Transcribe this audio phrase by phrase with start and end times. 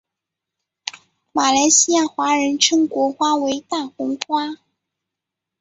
[1.31, 4.55] 马来西亚华人称国花为大红花。